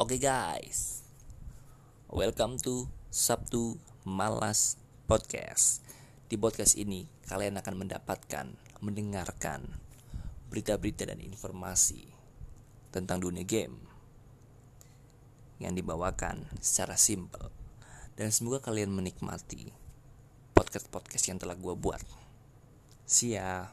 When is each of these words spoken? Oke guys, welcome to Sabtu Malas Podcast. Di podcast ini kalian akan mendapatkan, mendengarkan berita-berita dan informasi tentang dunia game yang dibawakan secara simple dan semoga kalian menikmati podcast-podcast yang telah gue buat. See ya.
Oke 0.00 0.16
guys, 0.16 1.04
welcome 2.08 2.56
to 2.56 2.88
Sabtu 3.12 3.76
Malas 4.08 4.80
Podcast. 5.04 5.84
Di 6.24 6.40
podcast 6.40 6.80
ini 6.80 7.04
kalian 7.28 7.60
akan 7.60 7.84
mendapatkan, 7.84 8.48
mendengarkan 8.80 9.60
berita-berita 10.48 11.04
dan 11.04 11.20
informasi 11.20 12.08
tentang 12.88 13.20
dunia 13.20 13.44
game 13.44 13.76
yang 15.60 15.76
dibawakan 15.76 16.48
secara 16.64 16.96
simple 16.96 17.52
dan 18.16 18.32
semoga 18.32 18.72
kalian 18.72 18.96
menikmati 18.96 19.68
podcast-podcast 20.56 21.28
yang 21.28 21.36
telah 21.36 21.60
gue 21.60 21.76
buat. 21.76 22.00
See 23.04 23.36
ya. 23.36 23.68